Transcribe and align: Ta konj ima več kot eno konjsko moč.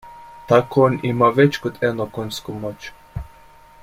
Ta 0.51 0.57
konj 0.75 0.95
ima 1.09 1.29
več 1.41 1.59
kot 1.65 1.77
eno 1.91 2.09
konjsko 2.17 2.57
moč. 2.65 2.89